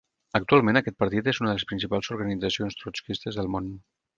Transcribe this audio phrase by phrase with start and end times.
[0.37, 3.71] Actualment aquest partit és una de les principals organitzacions trotskistes del món.